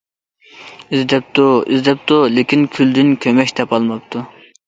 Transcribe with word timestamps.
ئىزدەپتۇ، 0.95 1.43
ئىزدەپتۇ، 1.75 2.17
لېكىن 2.37 2.65
كۈلدىن 2.77 3.13
كۆمەچ 3.27 3.55
تاپالماپتۇ. 3.61 4.27